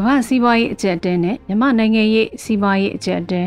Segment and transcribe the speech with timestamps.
[0.00, 3.42] မ္ဘာစီးပွားရေးအကျပ်တဲနဲ့မြန်မာနိုင်ငံရေးစီးပွားရေးအကျပ်တဲ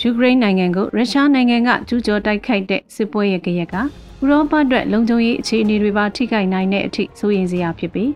[0.00, 3.82] ယူကရိန်းနိုင်ငံကိုရုရှားနိုင်ငံကကျူးကျော်တိုက်ခိုက်တဲ့စစ်ပွဲရဲ့ကြရက်ကဥ
[4.30, 8.10] ရောပအတွက်လုံခြုံရေးအခြေအနေတွေပါထိခိုက်နိုင်တဲ့အထိစိုးရိမ်စရာဖြစ်ပြီး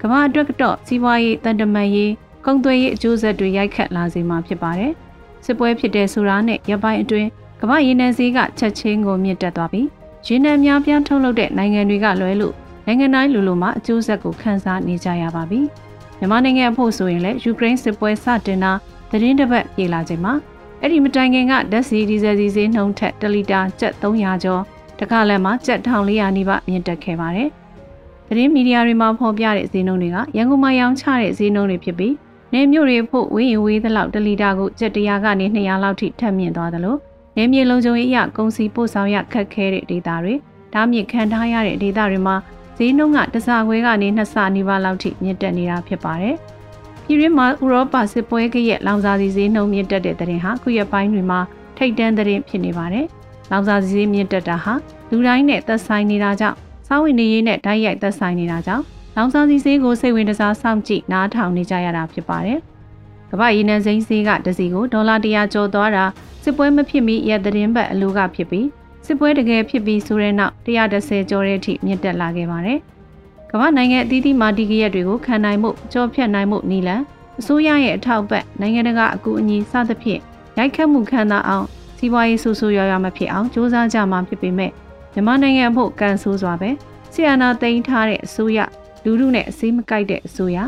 [0.00, 2.12] ကမ္ဘာအတွက်တော့စီးပွားရေးတန်တမာရေး
[2.46, 4.92] ကုန်သွယ်ရေးအကျိုးဆက်တွေရိုက်ခတ်လာစေမှာဖြစ်ပါတယ်။
[5.44, 7.28] စစ်ပွဲဖြစ်တဲ့ဆိုတာနဲ့ရပိုင်းအတွင်း
[7.60, 9.88] ကမ္ဘာရေနံဈေးကချက်ချင်းကိုမြင့်တက်သွားပြီး
[10.26, 12.54] ရေနံများပြားထုတ်လုပ်တဲ့နိုင်ငံတွေကလွဲလို့
[12.86, 15.60] နိုင်ငံတိုင်းလူလူမှာအကျိုးဆက်ကိုခံစားနေကြရပါပြီ။
[16.22, 18.72] မြန်မာနိုင်ငံအဖို့ဆိုရင်လည်းယူကရိန်းစစ်ပွဲစတင်တာ
[19.10, 20.34] သတင်းတစ်ပတ်ပြေလာချိန်မှာ
[20.80, 24.62] အဲ့ဒီမတိုင်ခင်ကဓာတ်ဆီဒီဇယ်စီဈေးနှုန်းထက်1လီတာကျပ်300ကျော်
[25.00, 27.48] တခါလည်းမှာကျပ်1400နီးပါးမြင့်တက်ခဲ့ပါတယ်။
[28.28, 32.14] သတင်းမီဒီယာတွေမှာဖော်ပြတဲ့ဈေးနှုန်းတွေကရန်ကုန်မှာရောင်းချတဲ့ဈေးနှုန်းတွေဖြစ်ပြီး
[32.52, 36.96] နေမြို့တွေဖို့ဝင်းရင်ဝေးသလောက်1လီတာကိုကျပ်100ကနေ200လောက်ထိထပ်မြင့်သွားသလို
[37.36, 40.34] နေမြေလုံးကျုံရေးအရကုန်စီပို့ဆောင်ရခက်ခဲတဲ့ဒေသတွေ
[40.72, 42.36] ဓာမြင့်ခံထားရတဲ့ဒေသတွေမှာ
[42.76, 46.36] ဈေးနှုန်းကတစားခွဲကနေနှစ်ဆနီးပါးလောက်ထိမြင့်တက်နေတာဖြစ်ပါတယ်။
[47.04, 51.40] ပြည်တွင်းမှာဥရောပစစ်ပွဲကရဲ့လောင်စာဆီဈေးနှုန်းမြင့်တက်တဲ့တဲ့ရင်ဟာခုရက်ပိုင်းတွေမှာ
[51.76, 53.06] ထိတ်တန့်တဲ့ဖြစ်နေပါတယ်။
[53.50, 54.74] လောင်စာဆီဈေးမြင့်တက်တာဟာ
[55.10, 56.56] လူတိုင်းနဲ့သက်ဆိုင်နေတာကြောင့်
[56.86, 58.84] စားဝတ်နေရေးနဲ့ဓာတ်ရိုက်သက်ဆိုင်နေတာကြောင့်
[59.16, 62.58] လောင်စာဆီဈေးကိုစိတ်ဝင်စားစောင့်ကြည့်နားထောင်နေကြရတာဖြစ်ပါတယ်။
[63.30, 66.04] ကမ္ဘာရေနံစိမ်းဈေးကတစီကိုဒေါ်လာ100ကျော်သွားတာ
[66.42, 68.66] စစ်ပွဲမဖြစ်မီရက်သတင်းပတ်အလိုကဖြစ်ပြီး
[69.06, 72.78] စစ်ပွဲတကယ်ဖြစ်ပြီးဆိုတဲ့နောက်130ကျော်တဲ့အထိမြင့်တက်လာခဲ့ပါတယ်။
[73.50, 77.02] ကမ္ဘာနိုင်ငံအသီးသီးမှာဒီကရက်တွေကိုခံနိုင်မှုကြောဖြတ်နိုင်မှုနီလန်
[77.40, 80.20] အစိုးရရဲ့အထောက်ပံ့နိုင်ငံတကာအကူအညီစသဖြင့်
[80.58, 81.66] ရိုက်ခတ်မှုခံသာအောင်
[81.98, 84.70] စီးပွားရေးဆူဆူရွရွမဖြစ်အောင်စ조사ကြမှာဖြစ်ပေမဲ့
[85.12, 86.70] မြန်မာနိုင်ငံအဖို့ကန်ဆိုးစွာပဲ
[87.12, 88.58] ဆီယနာသိမ်းထားတဲ့အစိုးရ
[89.04, 90.58] လူလူနဲ့အစည်းမကိုက်တဲ့အစိုးရ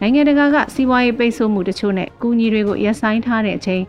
[0.00, 3.82] နိုင်ငံတကာကစီးပွားရေးပိတ်ဆို့မှုတချို့နဲ့ကူညီတွေကိုရပ်ဆိုင်းထားတဲ့အချိန်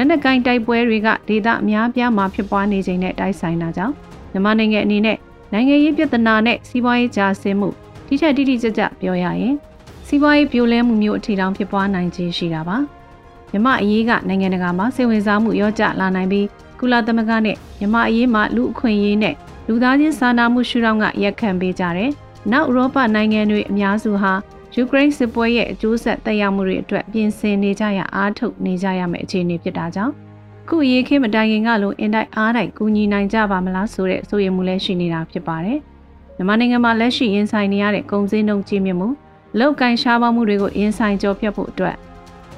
[0.00, 3.94] လက်နက်ကိုင်တိုက်ပွဲတွေကဒေသအများပြားမှာဖြစ်ပွားနေချိန်နဲ့တိုက်ဆိုင်တာကြောင့်
[4.32, 5.18] မြန်မာနိုင်ငံအနေနဲ့
[5.52, 7.68] နိုင်ငံရေးပြဿနာနဲ့စီးပွားရေးကြာဆင်းမှု
[8.06, 9.54] တိကျတိတိကျကျပြောရရင်
[10.06, 12.76] စီးပွားရေးပြိုလဲမှုမျိုးအထီတောင်ဖြစ်ပွားနိုင်ခြင်းရှိတာပါ
[13.52, 16.46] မြမအရေးကနိုင်ငံတကာမှာစိတ်ဝင်စားမှုရောကျလာနိုင်ပြီး
[16.80, 19.34] ကုလသမဂ္ဂနဲ့မြမအရေးမှာလူအခွင့်အရေးနဲ့
[19.68, 22.10] လူသားချင်းစာနာမှုရှုထောင့်ကရက်ခံပေးကြတယ်။
[22.52, 24.32] နောက်ဥရောပနိုင်ငံတွေအများစုဟာ
[24.74, 30.12] ယူကရိန်းစစ်ပွဲရဲ့အကျိုးဆက်သက်ရောက်မှုတွေအတွက်ပြင်ဆင်နေကြရအားထုတ်နေကြရမယ့်အခြေအနေဖြစ်တာကြောင့်
[30.68, 35.78] ခုရေးခင်းမတိုင်ခင်ကလိုအင်တိုက်အားတိုက်ကူညီနိုင်ကြပါမလားဆိုတဲ့ဆိုရမှုလည်းရှိနေတာဖြစ်ပါတယ်။
[36.36, 39.08] မြန်မာနိုင်ငံမှာလက်ရှိရင်ဆိုင်နေရတဲ့ကုန်စည်နှုန်းကြီးမြင့်မှု
[39.58, 41.96] လောက်ကန်ရှားပါမှုတွေကိုရင်ဆိုင်ကြောပြတ်ဖို့အတွက်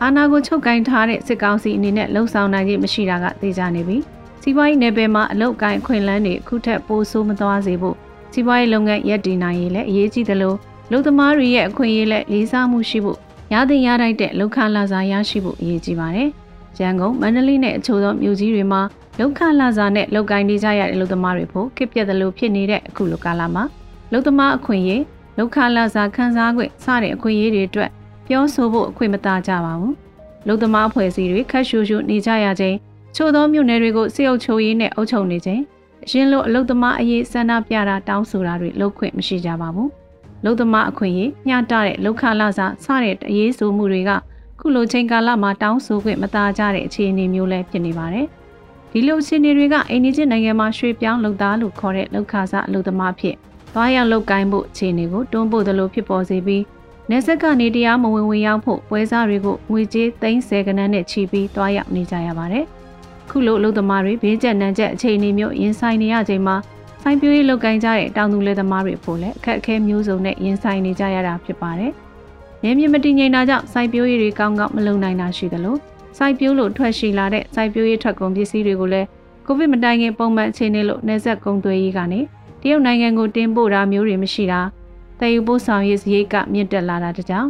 [0.02, 3.98] အာဏာကိုချုပ်ကင်ထားတဲ့စစ်ကောင်စီအနေနဲ့လှုံ့ဆော်နိုင်ခြင်းမရှိတာကသိကြနေပြီ။
[4.42, 7.96] စီးပွားရေးနယ်ပယ်မှာအလောက်ကန်ခွင့်လန်းတွေအခုထက်ပိုဆိုးမသွားစေဖို့
[8.32, 10.54] စီးပွားရေးလုပ်ငန်းရပ်တည်နိုင်ရေးလည်းအရေးကြီးသလို
[10.92, 13.18] လုံသမားတွေရဲ့အခွင့်အရေးလက်လေးစားမှုရှိဖို့
[13.52, 16.28] ရသည်ရထိုက်တဲ့လုံခလာစာရရှိဖို့အရေးကြီးပါတယ်။
[16.80, 18.80] ရန်ကုန်မန္တလေးနဲ့အချို့သောမြို့ကြီးတွေမှာ
[19.18, 23.64] လုံခလာစာနဲ့လုံကိုင်းနေကြရတဲ့လုံသမားတွေဖို့ခက်ပြက်သလိုဖြစ်နေတဲ့အခုလိုကာလမှာ
[24.12, 25.02] လုံသမားအခွင့်အရေး
[25.38, 27.90] လုံခလာစာခန်းစားခွင့်စတဲ့အခွင့်အရေးတွေအတွက်
[28.26, 29.94] ပြောဆိုဖို့အခွင့်မသာကြပါဘူး။
[30.46, 32.76] လုံသမားအဖွဲ့အစည်းတွေခက်ရှူရှူနေကြရခြင်း
[33.16, 35.62] ချို့သောမြို့နယ်တွေကိုစစ်အုပ်ချုပ်ရေးနဲ့အုပ်ချုပ်နေခြင်း
[36.04, 39.90] အရင်လိုအလုံသမားအရေးဆန္ဒပြတာတောင်းဆိုတာတွေလုပ်ခွင့်မရှိကြပါဘူး။
[40.44, 44.10] လုံသမားအခွင့်အရေးမျှတတဲ့လောက်ခလာစာစတဲ့အရေးဆိုမှုတွေက
[44.60, 48.26] ခုလိုချိန်ကာလမှာတောင်းဆိုခွင့်မသားကြတဲ့အခြေအနေမျိုးလည်းဖြစ်နေပါတယ်။
[48.92, 53.34] ဒီလိုအခြေအနေတွေကအိန္ဒိချင်းနိုင်ငံမှာရွှေ့ပြောင်းလုပ်သားလို့ခေါ်တဲ့လောက်ခစာအလုပ်သမားဖြစ်
[53.74, 56.62] သွားရောက်လုပ်ကိုင်းဖို့အခြေအနေကိုတွန်းပို့သလိုဖြစ်ပေါ်စေပြီး
[57.10, 62.64] နေဆက်ကနေတရားမဝင်ဝင်ရောက်ဖို့ပွဲစားတွေကိုငွေကြေးသိန်း10ကနန်းနဲ့ချီပြီးသွားရောက်နေကြရပါတယ်။
[63.30, 66.56] ခုလိုအလုပ်သမားတွေဘေးကျက်နန်းကျက်အခြေအနေမျိုးရင်ဆိုင်နေရချိန်မှာ
[67.02, 71.92] စိုင်းပြိုးရေးလုပ်ကိုင်းကြတဲ့တောင်သူလယ်သမားတွေဖို့လည်းအခက်အခဲမျိုးစုံနဲ့ရင်ဆိုင်နေကြရတာဖြစ်ပါတယ်။
[72.62, 75.76] နေမြင့်မတည်ငြိမ်တာကြောင့်စိုင်းပြိုးရေးတွေကောင်းကောင်းမလုပ်နိုင်တာရှိသလို
[76.18, 79.06] စိုက်ပျိုးလို့ထွက်ရှိလာတဲ့စိုက်ပျိုးရေးထွက်ကုန်ပစ္စည်းတွေကိုလည်း
[79.46, 82.20] ကိုဗစ်မတိုင်ခင်ပုံမှန်အခြေအနေလို့နေဆက်ကုန်သွယ်ရေးကနေ
[82.62, 84.60] တရုတ်နိုင်ငံကိုတင်ပို့တာမျိုးတွေမရှိတာ
[85.20, 87.48] တည်ယူပို့ဆောင်ရေးစရိတ်ကမြင့်တက်လာတာတကြောင်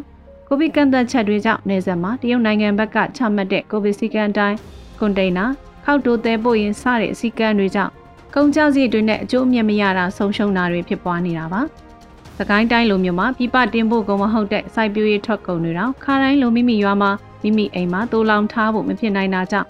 [0.48, 4.56] ကိုဗစ်ကန့်သက်ချက်တွေကြောင့်နေဆက်မှာတရုတ်နိုင်ငံဘက်ကချမှတ်တဲ့ကိုဗစ်စည်းကမ်းတိုင်း
[5.00, 5.46] ကွန်တိန်နာ
[5.84, 7.92] ခောက်တိုးသဲပို့ရင်စတဲ့အစည်းကမ်းတွေကြောင့်
[8.34, 11.60] ကုန်ကျစရိတ်တွေနဲ့အကျိုးအမြတ်မရတာဆုံးရှုံးတာတွေဖြစ်ပွားနေတာပါ။
[12.38, 17.10] စကိုင်းတိုင်းလိုမျိုးမှာပြပတင်ဖို့ကုန်မဟုတ်တဲ့စိုက်ပျိုးရေးထွက်ကုန်တွေတော့ခါတိုင်းလိုမိမိရွာမှာ
[17.42, 19.68] မိမိအိမ်မှာတိုးလောင်ထားဖို့မဖြစ်နိုင်တာကြောင့်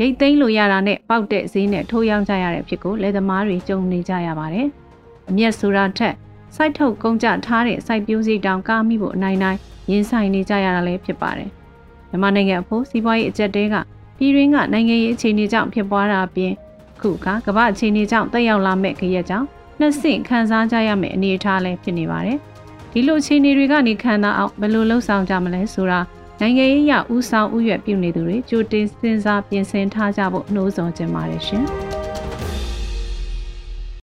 [0.00, 4.66] ရိတ်သိမ်းလို့ရတာနဲ့ပေါက်တဲ့ဈေးနဲ့ထိုးရောင်းကြရတဲ့ဖြစ်ကိုလယ်သမားတွေကြုံနေကြရပါတယ်။
[5.28, 6.14] အမျက်ဆိုတာထက်
[6.56, 9.58] စိုက်ထုတ်ကုန်ကြထားတဲ့စိုက်ပျိုးစည်းတောင်ကားမိဖို့အနိုင်နိုင်
[9.90, 11.50] ရင်ဆိုင်နေကြရတာလည်းဖြစ်ပါတယ်။
[12.10, 13.74] မြန်မာနိုင်ငံအဖို့စီးပွားရေးအကျက်တဲက
[14.18, 16.52] ပြည်ရင်းကနိုင်ငံရေးအခြေအနေကြောင့်ဖြစ်ပွားတာအပြင်
[17.02, 19.46] ခုကကမ္ဘာအခြေအနေကြောင့်တက်ရောက်လာမဲ့ခရက်ကြောင့်
[19.80, 22.38] နှစ်ဆင့်ခံစားကြရမယ့်အနေအထားလည်းဖြစ်နေပါတယ်။
[22.92, 26.00] ဒီလိုအခြေအနေတွေကနေခံစားအောင်ဘယ်လိုလှုပ်ဆောင်ကြမလဲဆိုတာ
[26.40, 31.66] နိုင်ငံရေးအရဦးဆောင်ဥရွက်ပြုနေသူတွေကြိုတင်စဉ်းစားပြင်ဆင်ထားကြဖို့နှိုးဆော်ကြပါတယ်ရှင်။